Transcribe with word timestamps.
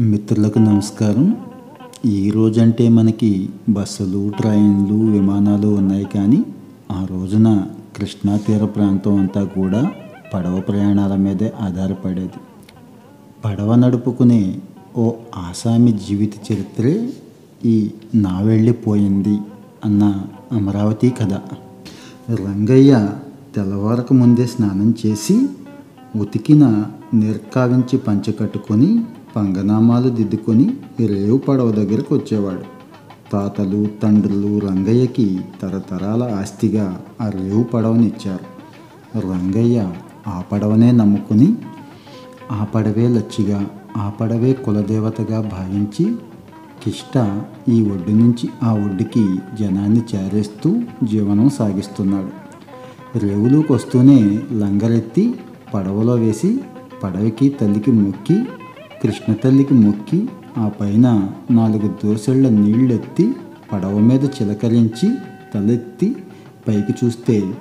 మిత్రులకు 0.00 0.58
నమస్కారం. 0.58 1.36
ఈరోజంటే 2.06 2.88
మనకి 2.88 3.48
బస్సులు 3.68 4.32
ట్రైన్లు 4.40 4.94
విమానాలు 4.94 5.66
ఉన్నాయి 5.66 6.04
కానీ 6.04 6.44
ఆ 6.92 7.06
రోజున 7.10 7.64
కృష్ణా 7.96 8.36
తీర 8.36 8.64
ప్రాంతం 8.64 9.16
అంతా 9.16 9.44
కూడా 9.44 9.92
పడవ 10.34 10.60
ప్రయాణాల 10.60 11.16
మీదే 11.16 11.52
ఆధారపడేది. 11.60 12.40
పడవ 13.44 13.74
నడుపుకునే 13.74 14.58
ఓ 14.96 15.12
ఆసామి 15.36 15.92
జీవిత 15.92 16.52
చరిత్రే 16.52 17.12
ఈ 17.64 17.90
నా 18.14 18.40
వెళ్ళిపోయింది 18.40 19.38
అన్న 19.84 20.22
అమరావతి 20.52 21.10
కథ. 21.10 21.32
రంగయ్య 22.30 23.08
తెల్లవారకు 23.56 24.14
ముందే 24.14 24.46
స్నానం 24.46 24.94
చేసి 25.06 25.46
ఉతికిన 26.20 26.84
నిర్కావించి 27.14 27.98
పంచె 27.98 28.32
కట్టుకొని 28.32 29.00
పంగనామాలు 29.36 30.08
దిద్దుకొని 30.08 30.66
రేవు 31.06 31.38
పడవ 31.38 31.70
దగ్గరకు 31.70 32.14
వచ్చేవాడు. 32.14 32.64
తాతలు 33.32 33.88
తండ్రులు 34.02 34.58
రంగయ్యకి 34.58 35.40
తరతరాల 35.62 36.22
ఆస్తిగా 36.22 37.00
ఆ 37.20 37.28
రేవు 37.28 37.62
పడవనిచ్చారు 37.62 38.46
రంగయ్య 39.20 39.90
ఆ 40.26 40.42
పడవనే 40.52 40.92
నమ్ముకుని 40.92 41.54
ఆ 42.50 42.64
పడవే 42.64 43.08
లచ్చిగా 43.08 43.66
ఆ 43.96 44.08
పడవే 44.08 44.52
కులదేవతగా 44.52 45.40
భావించి 45.40 46.16
కిష్ట 46.84 47.14
ఈ 47.68 47.82
ఒడ్డు 47.82 48.10
నుంచి 48.10 48.48
ఆ 48.62 48.72
ఒడ్డుకి 48.72 49.24
జనాన్ని 49.60 50.02
చేరేస్తూ 50.14 50.82
జీవనం 51.04 51.50
సాగిస్తున్నాడు. 51.50 52.30
రేవులోకి 53.18 53.72
వస్తూనే 53.72 54.40
లంగరెత్తి 54.52 55.34
పడవలో 55.74 56.14
వేసి 56.14 56.60
పడవకి 57.02 57.48
తల్లికి 57.48 57.90
మొక్కి 57.90 58.36
కృష్ణ 59.02 59.32
తల్లికి 59.32 59.74
మొక్కి 59.74 60.28
ఆ 60.58 60.68
పైన 60.68 61.28
నాలుగు 61.50 61.94
దోసెళ్ళ 62.04 62.48
నీళ్ళెత్తి 62.48 63.32
పడవ 63.72 63.98
మీద 63.98 64.24
చిలకరించి 64.24 65.14
తలెత్తి 65.54 66.16
పైకి 66.68 66.94
చూస్తే 67.04 67.52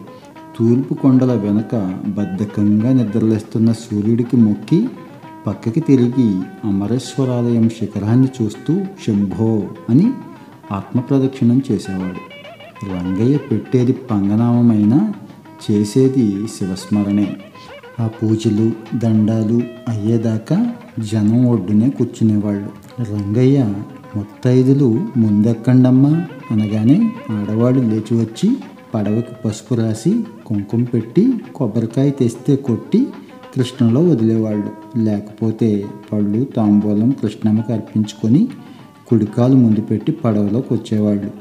తూర్పు 0.59 0.93
కొండల 0.93 1.33
వెనక 1.33 1.75
బద్ధకంగా 2.07 2.93
నిద్రలేస్తున్న 2.93 3.71
సూర్యుడికి 3.71 4.37
మొక్కి 4.37 4.89
పక్కకి 5.47 5.79
తిరిగి 5.79 6.41
అమరేశ్వరాలయం 6.65 7.69
శిఖరాన్ని 7.69 8.27
చూస్తూ 8.41 8.81
శంభో 9.07 9.67
అని 9.89 10.11
ఆత్మప్రదక్షిణం 10.71 11.61
చేసేవాడు. 11.71 12.21
రంగయ్య 12.89 13.37
పెట్టేది 13.37 13.91
పంగనామమైన 13.91 15.11
చేసేది 15.71 16.47
శివస్మరణే. 16.47 17.37
ఆ 17.99 18.07
పూజలు 18.07 18.71
దండాలు 18.95 19.61
అయ్యేదాకా 19.87 20.71
జనం 21.03 21.47
ఒడ్డునే 21.47 21.89
కూర్చునేవాళ్ళు. 21.89 22.69
రంగయ్య 23.11 23.73
ముత్తైదులు 24.16 25.08
ముందెక్కండమ్మా 25.17 26.25
అనగానే 26.52 27.11
ఆడవాళ్ళు 27.30 27.80
లేచి 27.80 28.17
వచ్చి 28.17 28.58
పడవకి 28.94 29.36
పసుపు 29.45 29.75
రాసి 29.75 30.23
కుంకుమ 30.45 30.83
పెట్టి 30.83 31.33
కొబ్బరికాయ 31.55 32.09
తెస్తే 32.09 32.55
కొట్టి 32.55 33.08
కృష్ణలో 33.55 34.02
వదిలేవాళ్ళు. 34.02 35.00
లేకపోతే 35.00 35.86
పళ్ళు 36.11 36.44
తాంబూలం 36.44 37.11
కృష్ణమ్మకి 37.11 37.73
అర్పించుకొని 37.73 38.47
కుడికాలు 39.08 39.55
ముందు 39.55 39.81
పెట్టి 39.81 40.11
పడవలోకి 40.11 40.73
వచ్చేవాళ్ళు. 40.73 41.31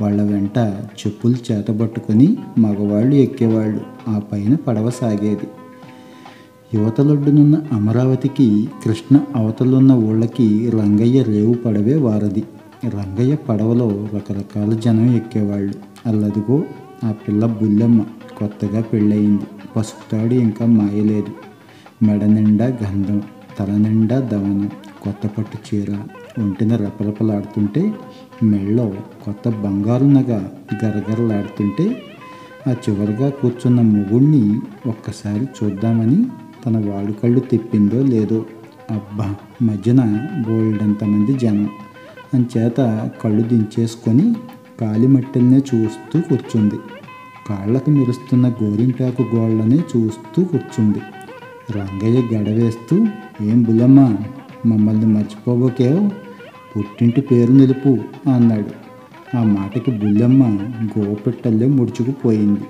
వాళ్ళ 0.00 0.22
వెంట 0.22 0.58
చెప్పులు 0.72 1.52
చేతబట్టుకొని 1.52 2.36
మగవాళ్ళు 2.58 3.14
ఎక్కేవాళ్ళు. 3.14 3.80
ఆ 4.08 4.18
పైన 4.32 4.54
పడవ 4.54 4.90
సాగేది. 4.90 5.46
యువతలొడ్డునున్న 6.74 7.62
అమరావతికి 7.72 8.68
కృష్ణ 8.84 9.20
అవతలున్న 9.36 9.92
ఊళ్ళకి 9.92 10.70
రంగయ్య 10.70 11.22
రేవు 11.22 11.54
పడవే 11.54 11.96
వారది 11.96 12.42
రంగయ్య 12.88 13.34
పడవలో 13.36 14.08
రకరకాల 14.14 14.74
జనం 14.74 15.16
ఎక్కేవాళ్ళు. 15.16 15.74
అల్లదిగో 16.06 16.62
ఆ 17.04 17.12
పిల్ల 17.12 17.46
బుల్లెమ్మ 17.46 18.00
కొత్తగా 18.38 18.80
పెళ్ళయింది. 18.80 19.44
పసుపుతాడు 19.76 20.34
ఇంకా 20.34 20.66
మాయలేదు. 20.66 21.32
మెడ 22.02 22.24
నిండా 22.24 22.66
గంధం 22.66 23.22
తల 23.58 23.70
నిండా 23.76 24.20
దవనం 24.20 24.70
కొత్త 25.02 25.26
పట్టు 25.26 25.58
చీర 25.66 25.90
ఒంటిన 26.38 26.76
రెపరెపలాడుతుంటే 26.76 27.92
మెళ్ళో 28.42 28.92
కొత్త 29.24 29.48
బంగారు 29.48 30.04
నగ 30.04 30.30
గరగరలాడుతుంటే 30.84 32.02
ఆ 32.66 32.70
చివరిగా 32.70 33.28
కూర్చున్న 33.28 33.80
మొగుణ్ణి 33.80 34.42
ఒక్కసారి 34.88 35.46
చూద్దామని 35.58 36.18
తన 36.66 36.90
వాడుకళ్ళు 36.90 37.40
తిప్పిందో 37.40 38.02
లేదో 38.02 38.46
అబ్బా 38.90 39.34
మధ్యన 39.62 40.26
బోల్డంతమంది 40.46 41.34
జనం. 41.34 41.70
అంచేత 42.34 43.10
కళ్ళు 43.24 43.42
దించేసుకొని 43.42 44.34
కాలిమట్టెల్నే 44.80 45.56
చూస్తూ 45.56 46.20
కూర్చుంది. 46.20 46.74
కాళ్ళకు 47.48 47.90
మెరుస్తున్న 47.90 48.48
గోరింటాకు 48.62 49.22
గోళ్ళనే 49.22 49.76
చూస్తూ 49.76 50.44
కూర్చుంది. 50.44 50.98
రంగయ్య 51.72 52.36
గడవేస్తూ 52.36 53.06
ఏం 53.42 53.62
బులమ్మా 53.62 54.18
మమ్మల్ని 54.66 55.06
మర్చిపోబోకేవ్? 55.06 56.10
పుట్టింటి 56.76 57.20
పేరు 57.20 57.52
నిలుపు 57.52 57.88
అన్నాడు. 58.34 58.84
ఆ 59.36 59.42
మాటకి 59.42 59.90
బుల్లమ్మ 59.90 60.58
గోపెట్టల్లో 60.98 61.68
ముడుచుకుపోయింది. 61.68 62.60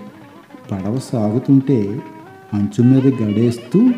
పడవ 0.72 0.98
సాగుతుంటే 0.98 2.02
అంచు 2.52 2.82
మీద 2.82 3.22
గడేస్తూ 3.22 3.90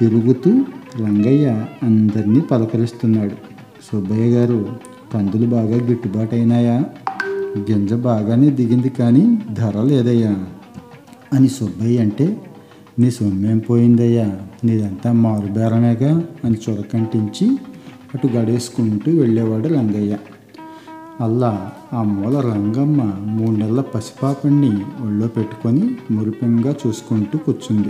తిరుగుతూ 0.00 0.64
రంగయ్య 1.00 1.66
అందరినీ 1.82 2.40
పలకరిస్తున్నాడు. 2.40 3.36
సుబ్బయ్య 3.92 4.30
గారు 4.30 4.76
పందులు 5.14 5.46
బాగా 5.46 5.76
గిట్టుబాటు 5.76 6.34
అయినాయా 6.34 6.84
గింజ 7.70 7.92
బాగానే 7.94 8.50
దిగింది 8.50 8.88
కానీ 8.88 9.38
ధర 9.52 9.82
లేదయ్యా 9.82 10.36
అని 11.32 11.48
సుబ్బయ్య 11.48 11.98
అంటే 12.00 12.42
నీ 12.98 13.10
సొమ్మేం 13.10 13.58
పోయిందయ్యా? 13.58 14.38
నీదంతా 14.64 15.12
మారుబేరమేగా? 15.12 16.22
అని 16.44 16.56
చొరకంటించి 16.70 17.58
అటు 18.14 18.26
గడేసుకుంటూ 18.26 19.12
వెళ్ళేవాడు 19.12 19.68
రంగయ్య. 19.68 20.16
అల్లా 21.20 21.70
ఆ 21.92 22.02
మూల 22.02 22.40
రంగమ్మ 22.40 23.02
మూడు 23.24 23.50
నెలల 23.50 23.80
పసిపాపణ్ణి 23.80 24.84
ఒళ్ళో 25.00 25.28
పెట్టుకొని 25.28 25.96
మురిపెంగా 26.10 26.74
చూసుకుంటూ 26.86 27.38
కూర్చుంది. 27.38 27.88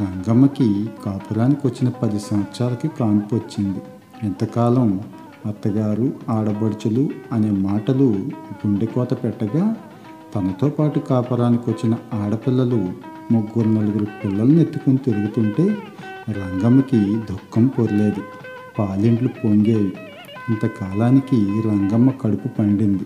రంగమ్మకి 0.00 0.90
కాపురానికి 1.06 1.66
వచ్చిన 1.66 1.88
పది 1.88 2.18
సంవత్సరాలకి 2.18 2.88
కాన్పు 3.00 3.34
వచ్చింది. 3.34 3.78
ఎంతకాలం 4.22 5.00
అత్తగారు 5.46 6.12
ఆడబడుచులు 6.28 7.08
అనే 7.32 7.50
మాటలు 7.50 8.16
గుండెకోత 8.52 9.24
పెట్టగా 9.24 9.76
తనతో 10.34 10.68
పాటు 10.68 10.98
కాపురానికి 10.98 11.70
వచ్చిన 11.70 11.96
ఆడపిల్లలు 12.14 12.92
ముగ్గురు 13.32 13.68
నలుగురు 13.68 14.06
పిల్లల్ని 14.24 14.60
ఎత్తుకుని 14.60 14.96
తిరుగుతుంటే 14.96 15.76
రంగమ్మకి 16.30 17.00
దుఃఖం 17.00 17.66
పొరలేదు. 17.66 18.22
పాలింట్లు 18.78 19.28
పొంగేవి. 19.28 19.92
ఇంతకాలానికి 20.48 21.62
రంగమ్మ 21.64 22.10
కడుపు 22.10 22.48
పండింది. 22.48 23.02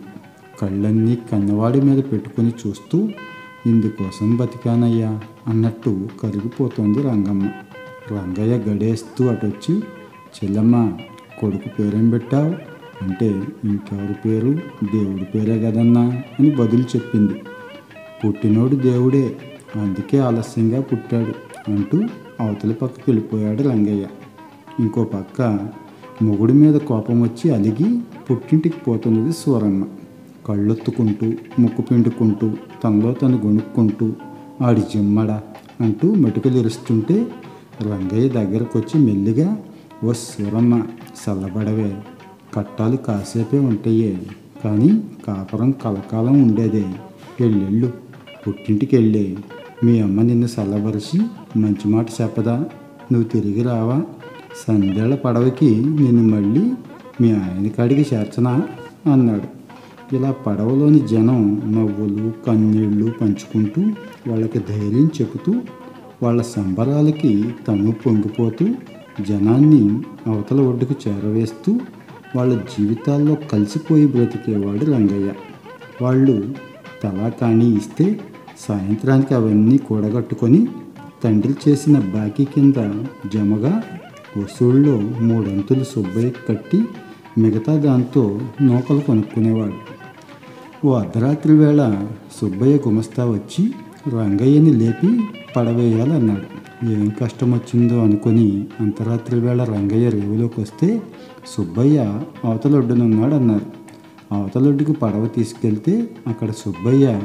కళ్ళన్నీ 0.62 1.18
కన్నవాడి 1.32 1.80
మీద 1.80 2.04
పెట్టుకొని 2.12 2.52
చూస్తూ 2.66 3.08
ఇందుకోసం 3.66 4.36
బతికానయ్యా 4.36 5.20
అన్నట్టు 5.46 6.08
కరిగిపోతోంది 6.22 7.02
రంగమ్మ. 7.02 7.48
రంగయ్య 8.10 8.56
గడేస్తూ 8.56 9.26
అటొచ్చి 9.26 9.82
చెల్లమ్మ 10.36 10.92
కొడుకు 11.38 11.68
పేరేం 11.68 12.10
పెట్టావు? 12.10 12.54
అంటే 13.04 13.42
ఇంకెవరి 13.64 14.14
పేరు? 14.14 14.52
దేవుడి 14.94 15.24
పేరే 15.24 15.58
కదన్నా? 15.58 16.22
అని 16.40 16.50
బదులు 16.50 16.82
చెప్పింది. 16.82 17.34
పుట్టినోడు 18.24 18.76
దేవుడే 18.76 19.36
అందుకే 19.76 20.18
ఆలస్యంగా 20.18 20.80
పుట్టాడు 20.80 21.34
అంటూ 21.70 22.02
అవతలి 22.40 22.74
పక్కకి 22.74 23.04
వెళ్ళిపోయాడు 23.08 23.62
రంగయ్య. 23.62 24.06
ఇంకో 24.80 25.04
పక్క 25.04 25.58
మొగుడి 26.22 26.52
మీద 26.52 26.74
కోపం 26.74 27.22
వచ్చి 27.22 27.50
అలిగి 27.54 28.00
పుట్టింటికి 28.30 28.78
పోతున్నది 28.78 29.32
సూరమ్మ. 29.32 29.84
కళ్ళొత్తుకుంటూ 30.48 31.32
ముక్కు 31.58 31.82
పిండుకుంటూ 31.82 32.52
తనలో 32.84 33.12
తను 33.12 33.46
గొనుక్కుంటూ 33.46 34.12
ఆడి 34.62 34.80
జిమ్మడ 34.80 35.30
అంటూ 35.80 36.14
మెటుకలు 36.14 36.56
ఇరుస్తుంటే 36.56 37.26
రంగయ్య 37.82 38.28
దగ్గరకు 38.28 38.78
వచ్చి 38.78 39.04
మెల్లిగా 39.04 39.58
ఓ 40.04 40.12
సూరమ్మ 40.12 40.82
చల్లబడవే. 41.24 41.96
కట్టాలు 42.56 42.96
కాసేపే 42.96 43.58
ఉంటాయే. 43.58 44.18
కానీ 44.64 45.02
కాపురం 45.26 45.70
కలకాలం 45.70 46.42
ఉండేదే. 46.42 46.84
పెళ్ళిళ్ళు 47.40 47.92
పుట్టింటికి 48.46 48.96
వెళ్ళే 48.96 49.36
మీ 49.84 50.00
అమ్మ 50.00 50.22
నిన్ను 50.22 50.46
చల్లబరిచి 50.46 51.20
మంచి 51.58 51.88
మాట 51.88 52.06
చెప్పదా? 52.22 52.64
నువ్వు 53.12 53.28
తిరిగి 53.28 53.62
రావా? 53.62 54.02
సందేళ్ళ 54.66 55.14
పడవకి 55.14 55.84
నేను 55.84 56.22
మళ్ళీ 56.22 56.72
మీ 57.20 57.32
ఆయన 57.32 57.68
కాడికి 57.68 58.14
చేర్చనా? 58.14 58.62
అన్నాడు. 59.12 59.58
ఇలా 60.16 60.30
పడవలోని 60.30 61.06
జనం 61.08 61.62
నవ్వులు 61.66 62.32
కన్నీళ్ళు 62.46 63.12
పంచుకుంటూ 63.20 63.82
వాళ్ళకి 64.30 64.58
ధైర్యం 64.58 65.10
చెబుతూ 65.20 65.54
వాళ్ళ 66.22 66.42
సంబరాలకి 66.42 67.44
తను 67.68 67.92
పొంగిపోతూ 67.92 68.66
జనాన్ని 69.20 70.02
అవతల 70.26 70.60
ఒడ్డుకు 70.60 70.94
చేరవేస్తూ 71.08 71.80
వాళ్ళ 72.36 72.60
జీవితాల్లో 72.78 73.34
కలిసిపోయి 73.34 74.06
బ్రతికేవాడు 74.06 74.84
రంగయ్య. 74.84 75.32
వాళ్ళు 76.02 76.54
తలా 77.02 77.28
కానీ 77.28 77.74
ఇస్తే 77.74 78.20
సాయంత్రానికి 78.58 79.34
అవన్నీ 79.34 79.78
కూడగట్టుకొని 79.78 80.68
తండ్రి 81.24 81.54
చేసిన 81.68 81.98
బాకీ 81.98 82.44
కింద 82.44 82.74
జమగా 83.32 83.82
వసూళ్ళలో 84.36 84.98
మూడంతులు 84.98 85.84
సుబ్బయ్య 85.84 86.30
కట్టి 86.48 86.84
మిగతా 87.38 87.76
దాంతో 87.76 88.40
నూకలు 88.62 89.00
కొనుక్కునేవాడు. 89.00 89.98
ఓ 90.86 90.94
అర్ధరాత్రి 90.94 91.52
వేళ 91.52 92.06
సుబ్బయ్య 92.40 92.76
గుమస్తా 92.76 93.30
వచ్చి 93.30 93.70
రంగయ్యని 94.08 94.72
లేపి 94.72 95.20
పడవేయాలన్నాడు. 95.56 96.58
ఏం 96.86 97.12
కష్టం 97.22 97.52
వచ్చిందో 97.52 98.02
అనుకుని 98.02 98.66
అంతరాత్రి 98.80 99.40
వేళ 99.40 99.64
రంగయ్య 99.64 100.08
రేవులోకి 100.08 100.60
వస్తే 100.60 101.02
సుబ్బయ్య 101.46 102.20
అవతలొడ్డునున్నాడన్నారు. 102.44 103.52
అన్నారు 103.52 103.78
అవతలొడ్డుకి 104.32 104.92
పడవ 104.92 105.26
తీసుకెళ్తే 105.26 106.10
అక్కడ 106.26 106.50
సుబ్బయ్య 106.50 107.20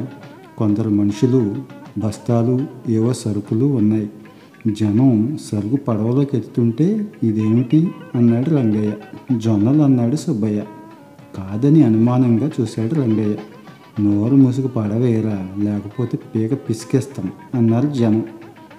కొందరు 0.58 0.90
మనుషులు 0.90 1.54
బస్తాలు 1.98 2.66
ఏవో 2.88 3.12
సరుకులు 3.12 3.64
ఉన్నాయి. 3.64 4.10
జనం 4.72 5.38
సరుకు 5.52 5.76
పడవలోకి 5.76 6.36
ఎత్తుంటే 6.36 7.06
ఇదేమిటి? 7.22 7.90
అన్నాడు 8.14 8.50
రంగయ్య. 8.50 8.92
జొన్నలు 9.38 9.82
అన్నాడు 9.82 10.16
సుబ్బయ్య. 10.16 10.62
కాదని 11.36 11.82
అనుమానంగా 11.82 12.50
చూశాడు 12.60 12.94
రంగయ్య. 12.94 13.34
నోరు 14.00 14.36
ముసుగు 14.36 14.68
పడవేరా 14.68 15.48
లేకపోతే 15.58 16.18
పీక 16.34 16.54
పిసికేస్తాం 16.54 17.32
అన్నారు 17.54 17.86
జనం. 17.86 18.22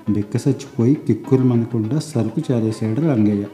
బిక్క 0.09 0.35
చచ్చిపోయి 0.35 0.95
కిక్కురు 0.95 1.43
మనకుండా 1.43 1.99
సరుకు 1.99 2.41
చేరేశాడు 2.51 3.01
రంగయ్య. 3.01 3.45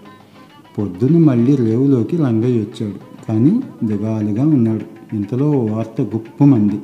పొద్దున్న 0.77 1.17
మళ్ళీ 1.17 1.55
రేవులోకి 1.55 2.17
రంగయ్య 2.17 2.59
వచ్చాడు. 2.59 3.27
కానీ 3.27 3.63
దిగాలుగా 3.83 4.43
ఉన్నాడు. 4.47 5.15
ఇంతలో 5.15 5.51
ఓ 5.51 5.67
వార్త 5.67 6.01
గుప్పమంది. 6.01 6.79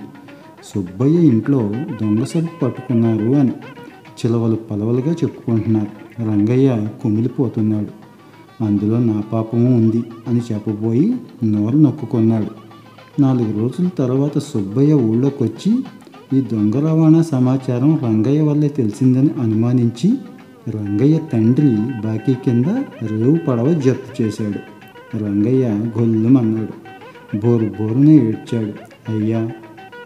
సుబ్బయ్య 0.63 1.19
ఇంట్లో 1.19 1.73
దొంగ 2.01 2.23
సరుకు 2.23 2.65
పట్టుకున్నారు 2.65 3.25
అని. 3.25 3.51
చిలవలు 4.25 4.55
పలవలుగా 4.55 5.11
చెప్పుకుంటున్నారు. 5.11 6.21
రంగయ్య 6.21 6.87
కుమిలిపోతున్నాడు. 7.03 8.07
అందులో 8.63 8.99
నా 8.99 9.23
పాపము 9.33 9.75
ఉంది 9.75 10.03
అని 10.27 10.41
చెప్పబోయి 10.53 11.15
నోరు 11.43 11.77
నొక్కుకున్నాడు. 11.77 12.47
నాలుగు 13.21 13.59
రోజుల 13.59 13.87
తర్వాత 13.87 14.37
సుబ్బయ్య 14.37 14.93
ఊళ్ళోకి 14.93 15.43
వచ్చి 15.43 15.83
ఈ 16.37 16.41
దొంగ 16.41 16.75
రవాణా 16.75 17.21
సమాచారం 17.21 17.99
రంగయ్య 18.03 18.41
వల్లే 18.41 18.67
తెలిసిందని 18.67 19.29
అనుమానించి 19.41 20.13
రంగయ్య 20.69 21.17
తండ్రి 21.33 21.75
బాకీ 21.75 22.33
కింద 22.33 22.65
రేవు 23.05 23.37
పడవ 23.47 23.73
జప్తు 23.73 24.23
చేశాడు. 24.23 24.59
రంగయ్య 25.17 25.67
గొల్లుమన్నాడు. 25.67 26.87
బోరు 27.37 27.71
బోరున 27.79 28.09
ఏడ్చాడు. 28.09 28.73
అయ్యా 29.11 29.51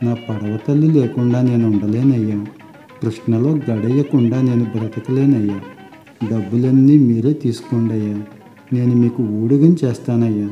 నా 0.04 0.14
పడవ 0.14 0.58
తల్లి 0.68 0.88
లేకుండా 0.88 1.42
నేను 1.42 1.68
ఉండలేనయ్యా. 1.68 2.46
కృష్ణలో 3.04 3.60
గడయ్యకుండా 3.72 4.42
నేను 4.42 4.64
బ్రతకలేనయ్యా. 4.64 5.62
డబ్బులన్నీ 6.32 6.98
మీరే 6.98 7.34
తీసుకోండి 7.34 7.94
అయ్యా 7.94 8.24
నేను 8.74 8.96
మీకు 8.96 9.24
ఊడిగం 9.24 9.78
చేస్తానయ్యా. 9.84 10.50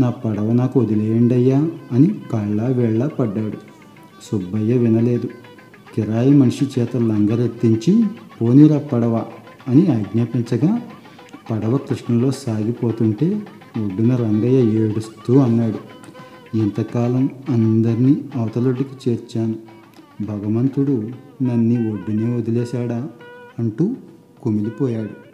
నా 0.00 0.10
పడవ 0.10 0.52
నాకు 0.52 0.80
వదిలేయండి 0.80 1.34
అయ్యా 1.34 1.70
అని 1.92 2.14
కళ్ళా 2.32 2.64
వేళ్ళ 2.64 3.06
పడ్డాడు. 3.06 3.56
సుబ్బయ్య 4.22 4.76
వినలేదు. 4.76 5.28
కిరాయి 5.94 6.30
మనిషి 6.30 6.68
చేత 6.78 6.96
లంగరెత్తించి 6.96 8.04
పోనీరా 8.42 8.78
పడవ 8.78 9.24
అని 9.68 9.86
ఆజ్ఞాపించగా 9.86 10.80
పడవ 11.50 11.76
కృష్ణలో 11.76 12.30
సాగిపోతుంటే 12.30 13.42
ఒడ్డున 13.84 14.16
రంగయ్య 14.16 14.80
ఏడుస్తూ 14.80 15.38
అన్నాడు. 15.38 15.98
ఇంతకాలం 16.58 17.30
అందరినీ 17.48 18.16
అవతలొడ్డుకి 18.36 19.10
చేర్చాను. 19.10 19.77
భగవంతుడు 20.22 21.10
నన్ను 21.42 21.92
ఒడ్డునే 21.92 22.36
వదిలేశాడా 22.36 23.08
అంటూ 23.58 23.96
కుమిలిపోయాడు. 24.42 25.27